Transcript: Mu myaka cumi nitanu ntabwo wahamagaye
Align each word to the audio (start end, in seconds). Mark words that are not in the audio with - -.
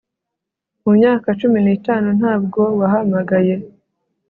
Mu 0.83 0.89
myaka 0.97 1.27
cumi 1.39 1.59
nitanu 1.65 2.07
ntabwo 2.19 2.61
wahamagaye 2.79 3.55